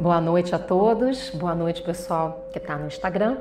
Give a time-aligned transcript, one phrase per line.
[0.00, 3.36] Boa noite a todos, boa noite pessoal que está no Instagram,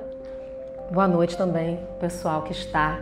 [0.92, 3.00] boa noite também pessoal que está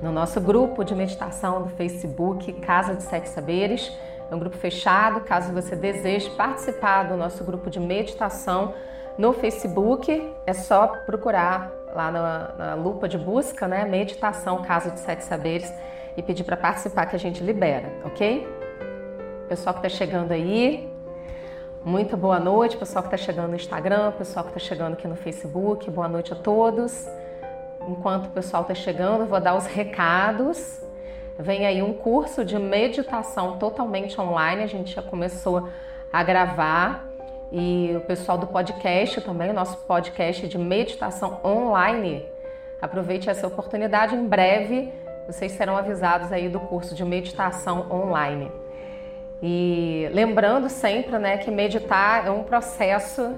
[0.00, 3.92] no nosso grupo de meditação do Facebook Casa de Sete Saberes.
[4.30, 8.72] É um grupo fechado, caso você deseje participar do nosso grupo de meditação
[9.18, 13.84] no Facebook, é só procurar lá na, na lupa de busca, né?
[13.84, 15.70] Meditação Casa de Sete Saberes
[16.16, 18.48] e pedir para participar que a gente libera, ok?
[19.46, 20.90] Pessoal que está chegando aí,
[21.88, 25.16] muito boa noite, pessoal que está chegando no Instagram, pessoal que está chegando aqui no
[25.16, 27.08] Facebook, boa noite a todos.
[27.88, 30.82] Enquanto o pessoal está chegando, vou dar os recados.
[31.38, 35.66] Vem aí um curso de meditação totalmente online, a gente já começou
[36.12, 37.08] a gravar
[37.50, 42.22] e o pessoal do podcast também, o nosso podcast de meditação online.
[42.82, 44.92] Aproveite essa oportunidade, em breve
[45.26, 48.52] vocês serão avisados aí do curso de meditação online.
[49.42, 53.34] E lembrando sempre, né, que meditar é um processo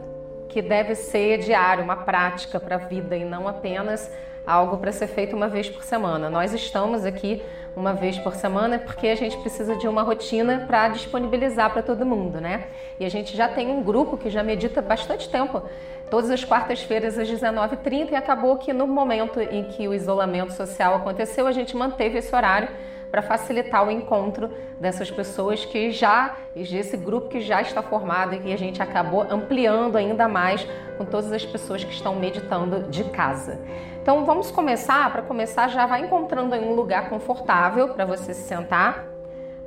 [0.48, 4.10] que deve ser diário, uma prática para a vida e não apenas
[4.46, 6.30] algo para ser feito uma vez por semana.
[6.30, 7.42] Nós estamos aqui
[7.76, 12.04] uma vez por semana porque a gente precisa de uma rotina para disponibilizar para todo
[12.04, 12.64] mundo, né?
[12.98, 15.62] E a gente já tem um grupo que já medita bastante tempo,
[16.10, 20.94] todas as quartas-feiras às 19h30 e acabou que no momento em que o isolamento social
[20.94, 22.68] aconteceu, a gente manteve esse horário
[23.10, 28.52] para facilitar o encontro dessas pessoas que já, desse grupo que já está formado e
[28.52, 33.58] a gente acabou ampliando ainda mais com todas as pessoas que estão meditando de casa.
[34.00, 35.10] Então vamos começar.
[35.12, 39.06] Para começar, já vai encontrando um lugar confortável para você se sentar.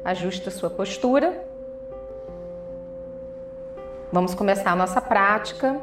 [0.03, 1.44] Ajuste a sua postura.
[4.12, 5.79] Vamos começar a nossa prática.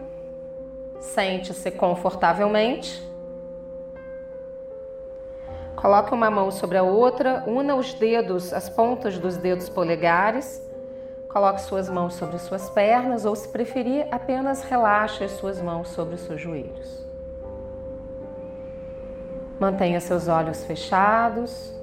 [0.99, 3.10] Sente-se confortavelmente.
[5.81, 10.63] Coloque uma mão sobre a outra, una os dedos, as pontas dos dedos polegares.
[11.27, 16.17] Coloque suas mãos sobre suas pernas ou, se preferir, apenas relaxe as suas mãos sobre
[16.17, 17.03] os seus joelhos.
[19.59, 21.75] Mantenha seus olhos fechados.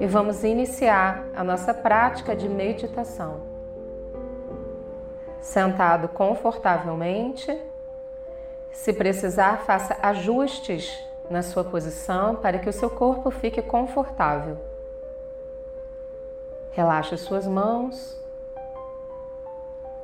[0.00, 3.42] E vamos iniciar a nossa prática de meditação.
[5.42, 7.54] Sentado confortavelmente.
[8.72, 14.58] Se precisar, faça ajustes na sua posição para que o seu corpo fique confortável.
[16.72, 18.20] Relaxe suas mãos,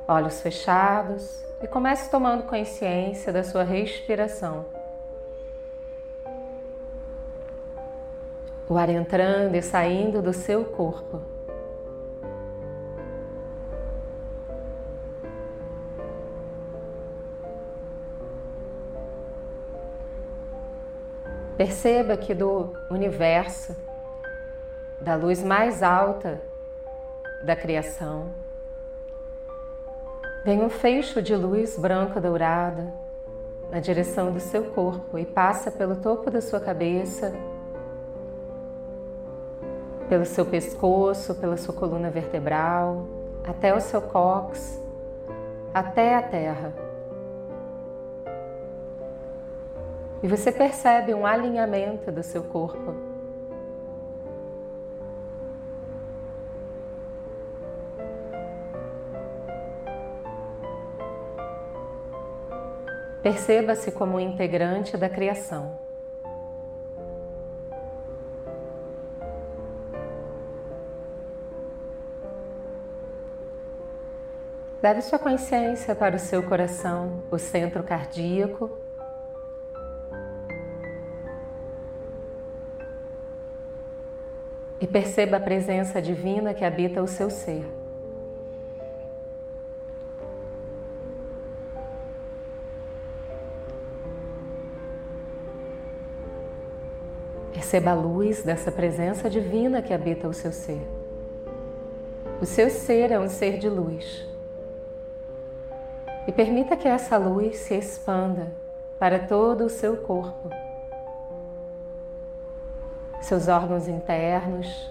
[0.07, 4.65] olhos fechados e comece tomando consciência da sua respiração.
[8.69, 11.36] O ar entrando e saindo do seu corpo.
[21.57, 23.75] Perceba que do universo,
[25.01, 26.39] da luz mais alta
[27.43, 28.27] da criação,
[30.45, 32.93] vem um feixe de luz branca dourada
[33.71, 37.33] na direção do seu corpo e passa pelo topo da sua cabeça,
[40.07, 43.07] pelo seu pescoço, pela sua coluna vertebral,
[43.43, 44.79] até o seu cóccix,
[45.73, 46.86] até a terra.
[50.27, 52.93] E você percebe um alinhamento do seu corpo.
[63.23, 65.79] Perceba-se como um integrante da criação.
[74.83, 78.86] Leve sua consciência para o seu coração, o centro cardíaco
[84.79, 87.65] e perceba a presença divina que habita o seu ser.
[97.53, 100.81] Perceba a luz dessa presença divina que habita o seu ser.
[102.39, 104.25] O seu ser é um ser de luz.
[106.27, 108.51] E permita que essa luz se expanda
[108.99, 110.49] para todo o seu corpo
[113.27, 114.89] seus órgãos internos,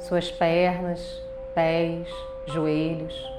[0.00, 1.20] suas pernas,
[1.54, 2.08] pés,
[2.46, 3.30] joelhos,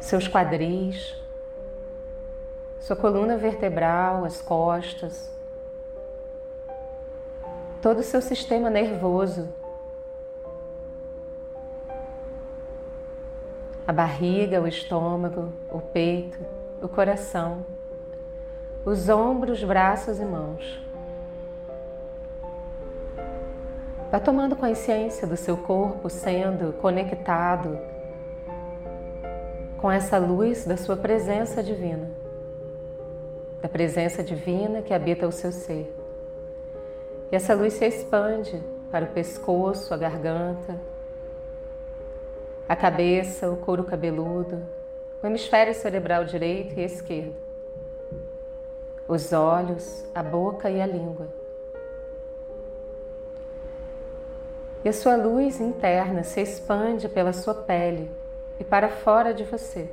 [0.00, 1.14] seus quadris,
[2.80, 5.30] sua coluna vertebral, as costas,
[7.82, 9.46] todo o seu sistema nervoso,
[13.86, 16.38] a barriga, o estômago, o peito,
[16.80, 17.66] o coração,
[18.82, 20.82] os ombros, braços e mãos.
[24.14, 27.76] Vai tomando consciência do seu corpo sendo conectado
[29.76, 32.08] com essa luz da sua presença divina,
[33.60, 35.92] da presença divina que habita o seu ser.
[37.32, 40.80] E essa luz se expande para o pescoço, a garganta,
[42.68, 44.62] a cabeça, o couro cabeludo,
[45.24, 47.34] o hemisfério cerebral direito e esquerdo,
[49.08, 51.26] os olhos, a boca e a língua.
[54.84, 58.10] E a sua luz interna se expande pela sua pele
[58.60, 59.88] e para fora de você.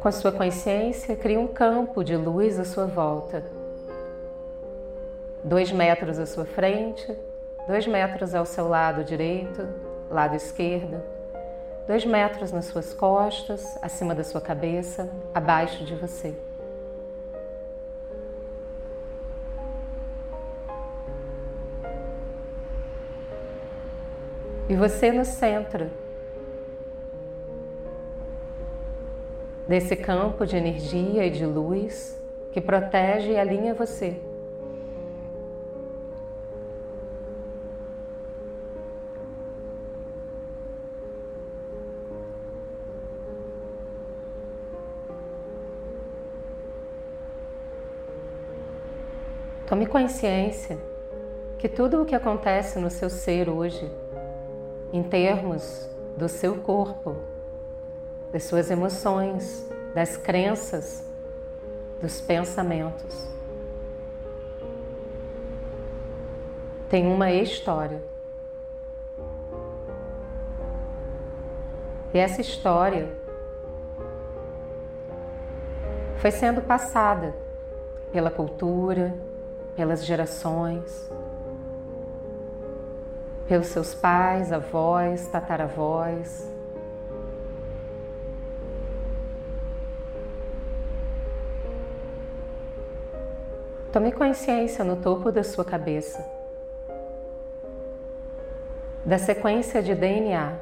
[0.00, 3.42] Com a sua consciência, crie um campo de luz à sua volta.
[5.42, 7.16] Dois metros à sua frente,
[7.66, 9.66] dois metros ao seu lado direito,
[10.10, 11.02] lado esquerdo,
[11.86, 16.34] dois metros nas suas costas, acima da sua cabeça, abaixo de você.
[24.66, 25.90] E você no centro
[29.68, 32.18] desse campo de energia e de luz
[32.50, 34.18] que protege e alinha você.
[49.66, 50.78] Tome consciência
[51.58, 53.90] que tudo o que acontece no seu ser hoje
[54.94, 57.16] em termos do seu corpo,
[58.32, 61.04] das suas emoções, das crenças,
[62.00, 63.28] dos pensamentos.
[66.88, 68.00] Tem uma história.
[72.12, 73.08] E essa história
[76.18, 77.34] foi sendo passada
[78.12, 79.12] pela cultura,
[79.74, 81.10] pelas gerações,
[83.48, 86.50] pelos seus pais, avós, tataravós.
[93.92, 96.34] Tome consciência no topo da sua cabeça
[99.04, 100.54] da sequência de DNA.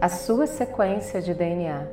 [0.00, 1.86] A sua sequência de DNA.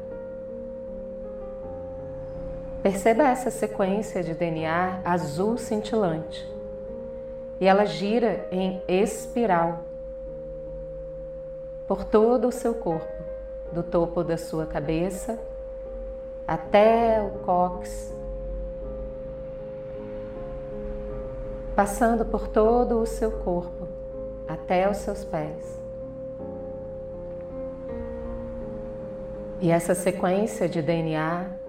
[2.83, 6.45] Perceba essa sequência de DNA azul cintilante
[7.61, 9.83] e ela gira em espiral
[11.87, 13.23] por todo o seu corpo,
[13.71, 15.37] do topo da sua cabeça
[16.47, 18.11] até o cóccix,
[21.75, 23.87] passando por todo o seu corpo
[24.47, 25.79] até os seus pés.
[29.59, 31.60] E essa sequência de DNA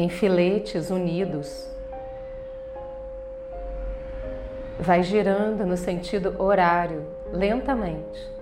[0.00, 1.68] em filetes unidos.
[4.78, 8.32] Vai girando no sentido horário, lentamente.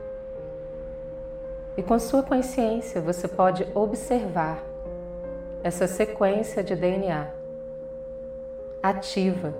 [1.76, 4.64] E com sua consciência você pode observar
[5.60, 7.28] essa sequência de DNA
[8.80, 9.52] ativa.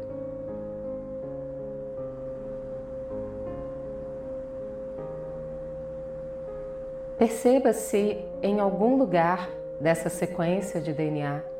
[7.19, 9.51] Perceba se em algum lugar
[9.81, 11.58] dessa sequência de DNA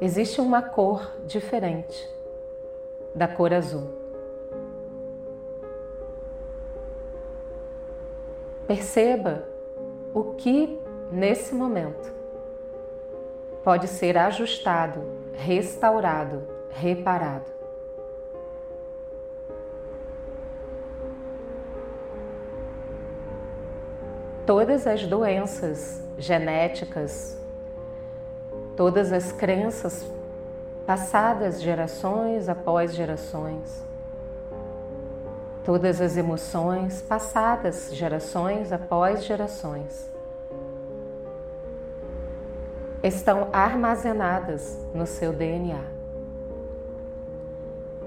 [0.00, 2.08] existe uma cor diferente
[3.14, 3.88] da cor azul.
[8.66, 9.44] Perceba
[10.12, 10.78] o que
[11.10, 12.12] nesse momento
[13.62, 17.56] pode ser ajustado, restaurado, reparado.
[24.44, 27.36] Todas as doenças genéticas
[28.76, 30.06] todas as crenças
[30.86, 33.82] passadas gerações após gerações,
[35.64, 40.08] todas as emoções passadas gerações após gerações
[43.02, 45.80] estão armazenadas no seu DNA.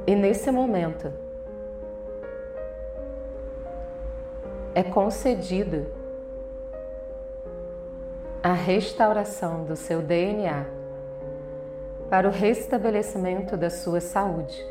[0.05, 1.11] E nesse momento
[4.73, 5.98] é concedida
[8.41, 10.65] a restauração do seu DNA
[12.10, 14.65] para o restabelecimento da sua saúde,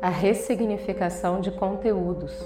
[0.00, 2.38] a ressignificação de conteúdos.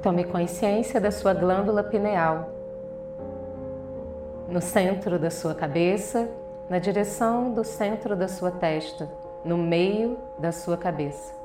[0.00, 2.48] Tome consciência da sua glândula pineal,
[4.48, 6.28] no centro da sua cabeça,
[6.68, 9.08] na direção do centro da sua testa,
[9.44, 11.41] no meio da sua cabeça.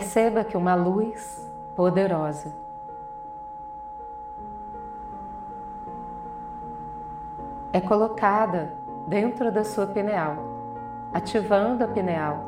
[0.00, 2.54] Perceba que uma luz poderosa
[7.70, 8.72] é colocada
[9.06, 10.38] dentro da sua pineal,
[11.12, 12.46] ativando a pineal,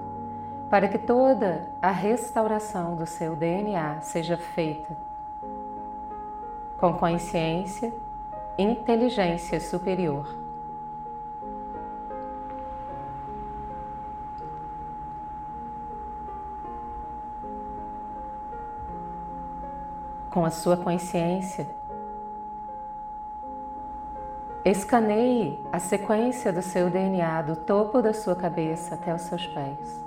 [0.71, 4.97] para que toda a restauração do seu DNA seja feita
[6.78, 7.92] com consciência
[8.56, 10.41] e inteligência superior.
[20.42, 21.68] Com a sua consciência,
[24.64, 30.04] Escaneie a sequência do seu DNA do topo da sua cabeça até os seus pés.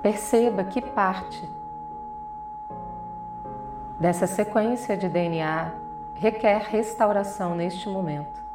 [0.00, 1.50] Perceba que parte
[3.98, 5.72] dessa sequência de DNA
[6.14, 8.45] requer restauração neste momento.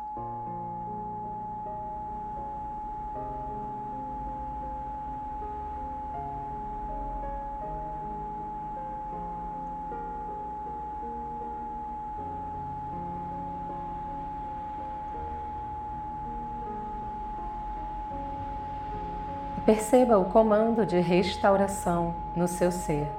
[19.73, 23.09] Perceba o comando de restauração no seu ser.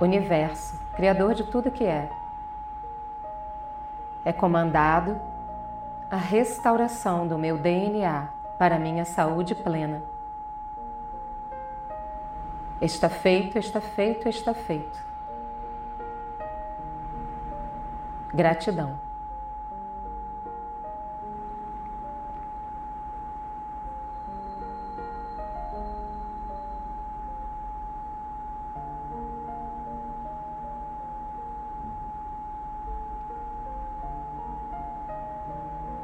[0.00, 2.10] Universo, Criador de tudo que é,
[4.24, 5.16] é comandado
[6.10, 8.28] a restauração do meu DNA
[8.58, 10.02] para minha saúde plena.
[12.80, 14.98] Está feito, está feito, está feito.
[18.34, 19.05] Gratidão.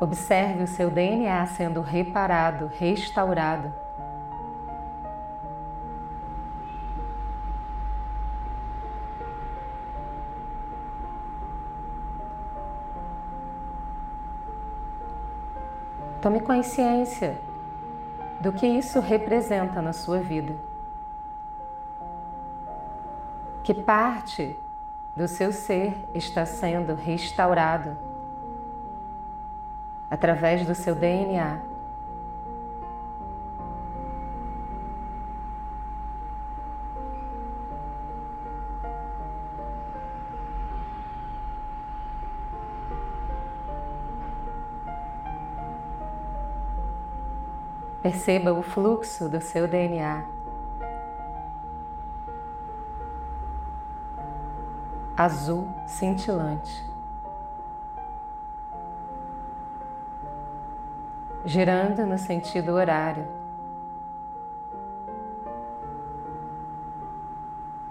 [0.03, 3.73] Observe o seu DNA sendo reparado, restaurado.
[16.21, 17.41] Tome consciência
[18.41, 20.57] do que isso representa na sua vida.
[23.63, 24.59] Que parte
[25.15, 27.97] do seu ser está sendo restaurado
[30.13, 31.59] através do seu DNA.
[48.03, 50.25] Perceba o fluxo do seu DNA.
[55.17, 56.92] Azul cintilante.
[61.45, 63.27] Girando no sentido horário,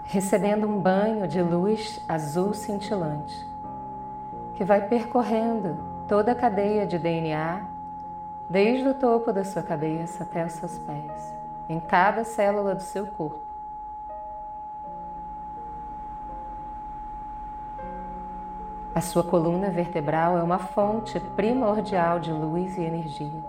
[0.04, 3.46] recebendo um banho de luz azul cintilante
[4.54, 7.64] que vai percorrendo toda a cadeia de DNA,
[8.48, 11.34] desde o topo da sua cabeça até os seus pés,
[11.68, 13.51] em cada célula do seu corpo.
[19.02, 23.42] A sua coluna vertebral é uma fonte primordial de luz e energia.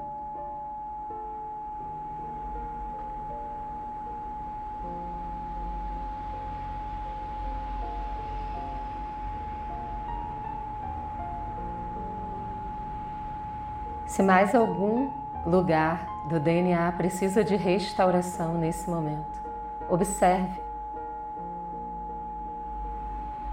[14.08, 15.12] Se mais algum
[15.46, 19.40] lugar do DNA precisa de restauração nesse momento,
[19.88, 20.60] observe.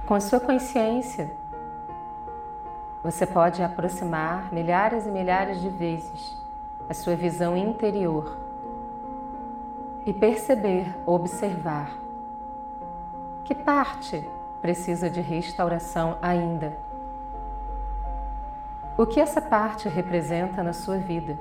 [0.07, 1.39] Com a sua consciência,
[3.03, 6.37] você pode aproximar milhares e milhares de vezes
[6.89, 8.37] a sua visão interior
[10.05, 11.93] e perceber, observar
[13.45, 14.29] que parte
[14.61, 16.77] precisa de restauração ainda.
[18.99, 21.39] O que essa parte representa na sua vida?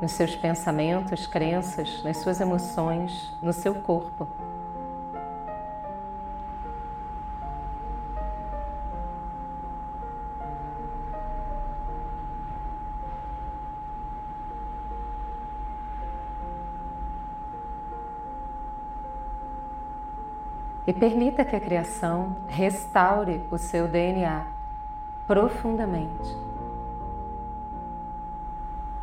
[0.00, 4.26] Nos seus pensamentos, crenças, nas suas emoções, no seu corpo.
[20.90, 24.44] E permita que a criação restaure o seu DNA
[25.24, 26.36] profundamente.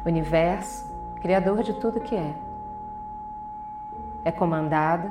[0.05, 2.35] Universo, criador de tudo que é,
[4.25, 5.09] é comandado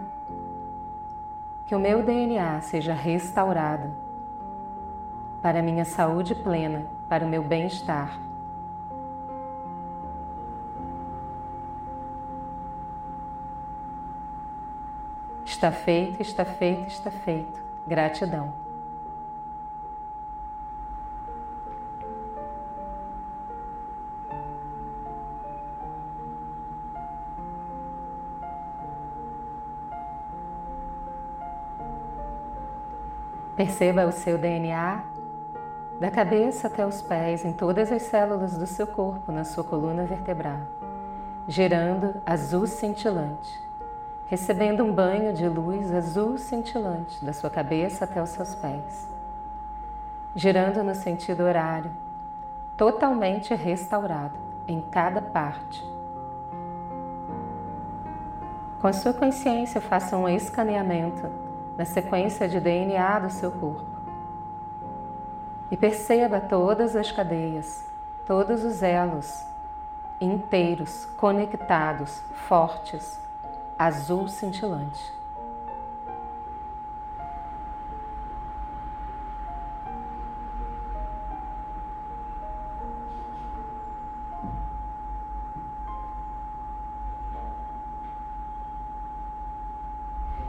[1.65, 3.91] que o meu DNA seja restaurado
[5.41, 8.21] para a minha saúde plena, para o meu bem-estar.
[15.47, 17.63] Está feito, está feito, está feito.
[17.87, 18.53] Gratidão.
[33.55, 35.05] Perceba o seu DNA
[36.01, 40.05] da cabeça até os pés em todas as células do seu corpo, na sua coluna
[40.05, 40.61] vertebral,
[41.49, 43.66] gerando azul cintilante,
[44.27, 49.09] recebendo um banho de luz azul cintilante da sua cabeça até os seus pés,
[50.35, 51.91] girando no sentido horário,
[52.77, 54.35] totalmente restaurado
[54.67, 55.85] em cada parte.
[58.81, 61.31] Com a sua consciência, faça um escaneamento
[61.77, 63.97] na sequência de DNA do seu corpo
[65.71, 67.85] e perceba todas as cadeias,
[68.27, 69.45] todos os elos
[70.21, 73.21] inteiros, conectados, fortes,
[73.79, 75.15] azul cintilante.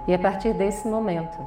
[0.08, 1.46] E a partir desse momento,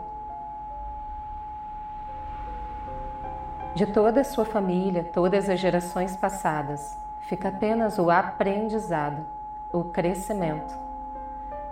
[3.74, 9.24] de toda a sua família, todas as gerações passadas, fica apenas o aprendizado,
[9.72, 10.89] o crescimento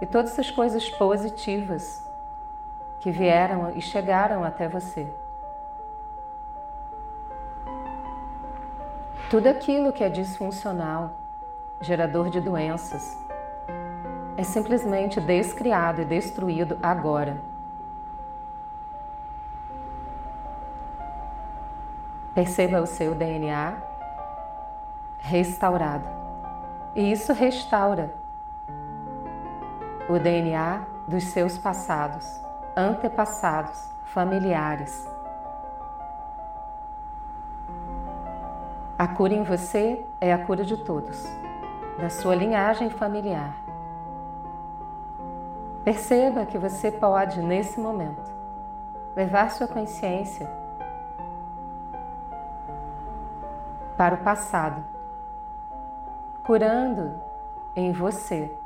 [0.00, 2.08] e todas as coisas positivas
[3.00, 5.12] que vieram e chegaram até você.
[9.30, 11.12] Tudo aquilo que é disfuncional,
[11.80, 13.18] gerador de doenças,
[14.36, 17.36] é simplesmente descriado e destruído agora.
[22.34, 23.76] Perceba o seu DNA
[25.18, 26.08] restaurado.
[26.94, 28.14] E isso restaura
[30.08, 32.40] o DNA dos seus passados,
[32.74, 35.06] antepassados, familiares.
[38.98, 41.24] A cura em você é a cura de todos,
[42.00, 43.54] da sua linhagem familiar.
[45.84, 48.32] Perceba que você pode, nesse momento,
[49.14, 50.50] levar sua consciência
[53.94, 54.82] para o passado,
[56.42, 57.20] curando
[57.76, 58.56] em você,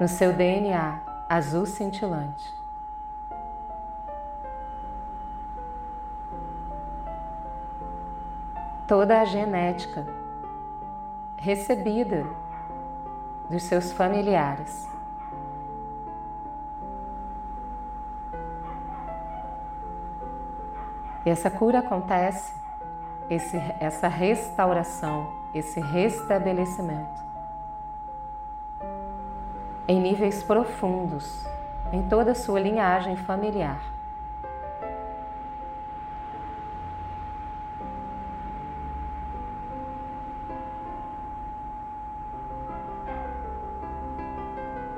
[0.00, 2.58] no seu DNA azul cintilante.
[8.88, 10.06] Toda a genética
[11.36, 12.26] recebida
[13.50, 14.88] dos seus familiares.
[21.26, 22.54] E essa cura acontece,
[23.28, 27.29] esse, essa restauração, esse restabelecimento,
[29.90, 31.44] em níveis profundos,
[31.92, 33.80] em toda a sua linhagem familiar.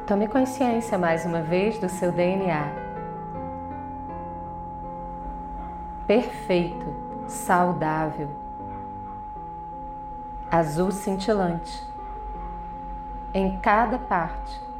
[0.07, 2.71] Tome consciência mais uma vez do seu DNA
[6.07, 6.95] perfeito,
[7.27, 8.29] saudável,
[10.51, 11.83] azul cintilante,
[13.33, 14.72] em cada parte.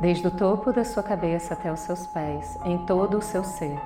[0.00, 3.80] Desde o topo da sua cabeça até os seus pés, em todo o seu ser.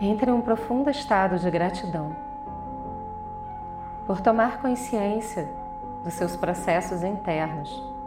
[0.00, 2.16] Entre em um profundo estado de gratidão
[4.06, 5.46] por tomar consciência
[6.02, 7.99] dos seus processos internos.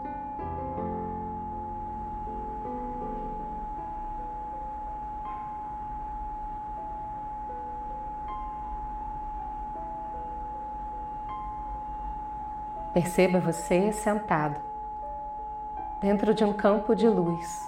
[12.93, 14.62] Perceba você sentado
[15.99, 17.67] dentro de um campo de luz.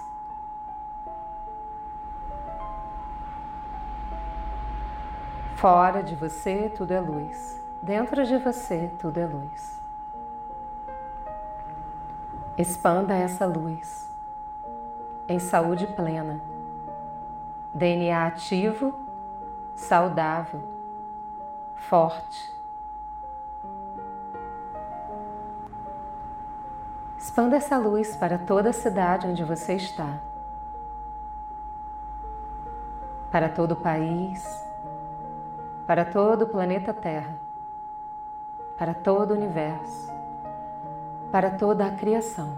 [5.56, 7.60] Fora de você tudo é luz.
[7.82, 9.80] Dentro de você tudo é luz.
[12.56, 14.08] Expanda essa luz
[15.28, 16.40] em saúde plena,
[17.74, 18.94] DNA ativo,
[19.74, 20.62] saudável,
[21.74, 22.55] forte.
[27.36, 30.20] Expanda essa luz para toda a cidade onde você está,
[33.30, 34.64] para todo o país,
[35.86, 37.36] para todo o planeta Terra,
[38.78, 40.10] para todo o universo,
[41.30, 42.54] para toda a criação.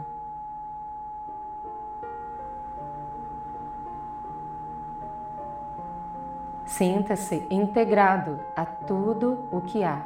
[6.64, 10.02] Sinta-se integrado a tudo o que há,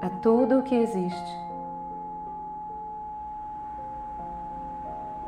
[0.00, 1.44] a tudo o que existe.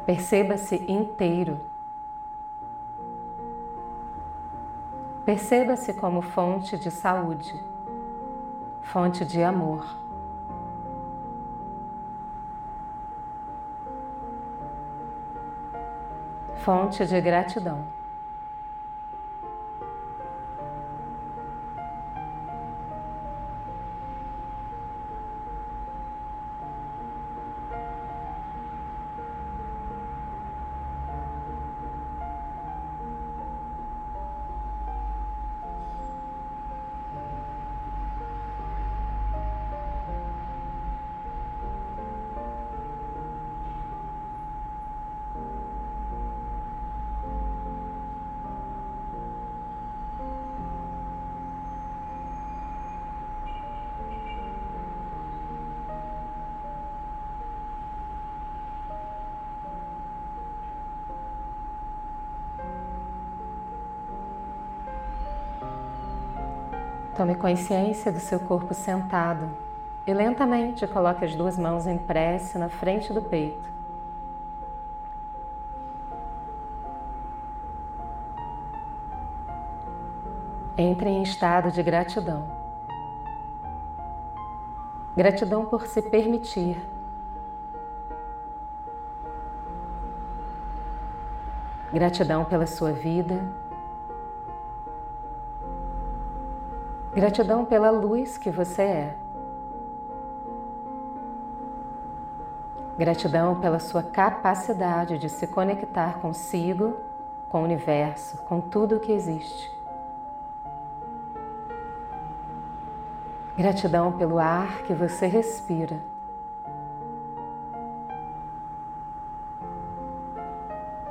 [0.06, 1.60] Perceba-se inteiro.
[5.24, 7.60] Perceba-se como fonte de saúde,
[8.80, 9.84] fonte de amor.
[16.62, 17.95] Fonte de gratidão.
[67.16, 69.48] Tome consciência do seu corpo sentado
[70.06, 73.66] e lentamente coloque as duas mãos em prece na frente do peito.
[80.76, 82.46] Entre em estado de gratidão.
[85.16, 86.76] Gratidão por se permitir.
[91.90, 93.42] Gratidão pela sua vida
[97.16, 99.16] Gratidão pela luz que você é.
[102.98, 106.94] Gratidão pela sua capacidade de se conectar consigo,
[107.48, 109.74] com o universo, com tudo o que existe.
[113.56, 115.98] Gratidão pelo ar que você respira.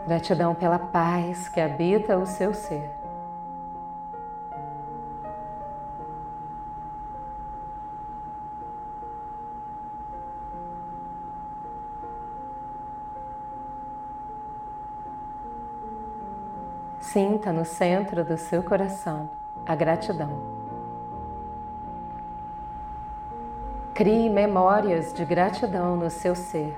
[0.05, 3.04] Gratidão pela paz que habita o seu ser.
[17.45, 19.29] Sinta no centro do seu coração
[19.67, 20.41] a gratidão.
[23.93, 26.75] Crie memórias de gratidão no seu ser.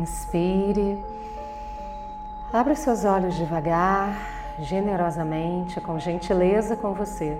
[0.00, 1.04] Inspire.
[2.50, 4.16] Abra seus olhos devagar,
[4.58, 7.38] generosamente, com gentileza com você.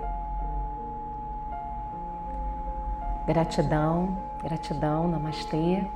[3.27, 4.11] Gratidão,
[4.43, 5.87] gratidão, namastê.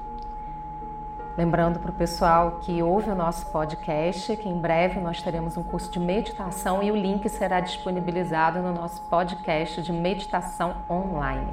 [1.37, 5.63] Lembrando para o pessoal que ouve o nosso podcast que em breve nós teremos um
[5.63, 11.53] curso de meditação e o link será disponibilizado no nosso podcast de meditação online.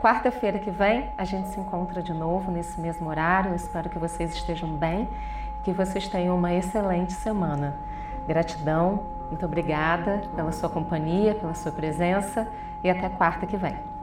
[0.00, 3.50] Quarta-feira que vem a gente se encontra de novo nesse mesmo horário.
[3.50, 5.08] Eu espero que vocês estejam bem,
[5.62, 7.74] que vocês tenham uma excelente semana.
[8.26, 12.46] Gratidão, muito obrigada pela sua companhia, pela sua presença
[12.82, 13.93] e até quarta que vem.